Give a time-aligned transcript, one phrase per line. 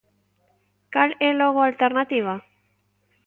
[0.93, 2.33] Cal é logo a alternativa?